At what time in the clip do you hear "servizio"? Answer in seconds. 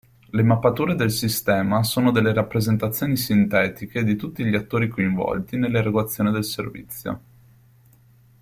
6.43-7.21